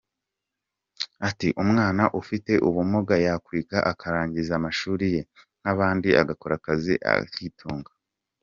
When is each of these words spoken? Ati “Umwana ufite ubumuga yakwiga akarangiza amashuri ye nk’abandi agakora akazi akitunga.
Ati 1.29 1.47
“Umwana 1.63 2.03
ufite 2.21 2.53
ubumuga 2.67 3.15
yakwiga 3.25 3.77
akarangiza 3.91 4.51
amashuri 4.59 5.05
ye 5.15 5.21
nk’abandi 5.59 6.09
agakora 6.21 6.53
akazi 6.59 6.93
akitunga. 7.13 7.91